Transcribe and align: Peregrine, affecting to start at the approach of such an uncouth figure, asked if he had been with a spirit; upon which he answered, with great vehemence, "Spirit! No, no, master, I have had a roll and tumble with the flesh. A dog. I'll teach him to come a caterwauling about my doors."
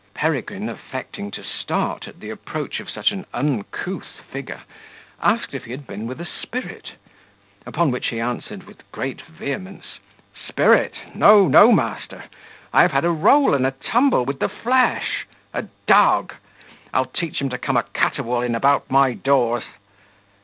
Peregrine, 0.15 0.67
affecting 0.67 1.29
to 1.29 1.43
start 1.43 2.07
at 2.07 2.19
the 2.19 2.31
approach 2.31 2.79
of 2.79 2.89
such 2.89 3.11
an 3.11 3.23
uncouth 3.35 4.19
figure, 4.31 4.61
asked 5.21 5.53
if 5.53 5.65
he 5.65 5.69
had 5.71 5.85
been 5.85 6.07
with 6.07 6.19
a 6.19 6.25
spirit; 6.25 6.93
upon 7.67 7.91
which 7.91 8.07
he 8.07 8.19
answered, 8.19 8.63
with 8.63 8.91
great 8.91 9.21
vehemence, 9.21 9.99
"Spirit! 10.49 10.95
No, 11.13 11.47
no, 11.47 11.71
master, 11.71 12.23
I 12.73 12.81
have 12.81 12.93
had 12.93 13.05
a 13.05 13.11
roll 13.11 13.53
and 13.53 13.71
tumble 13.81 14.25
with 14.25 14.39
the 14.39 14.49
flesh. 14.49 15.27
A 15.53 15.65
dog. 15.85 16.33
I'll 16.91 17.05
teach 17.05 17.39
him 17.39 17.49
to 17.49 17.59
come 17.59 17.77
a 17.77 17.83
caterwauling 17.83 18.55
about 18.55 18.89
my 18.89 19.13
doors." 19.13 19.65